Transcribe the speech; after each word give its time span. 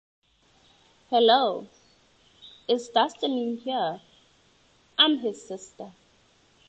Hello? 1.11 1.67
Is 2.67 2.89
Dustin 2.89 3.33
in 3.33 3.57
here? 3.57 4.01
I'm 4.97 5.19
his 5.19 5.45
sister. 5.47 5.91